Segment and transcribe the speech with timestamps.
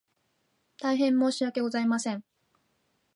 [0.79, 2.23] 大変申し訳ございません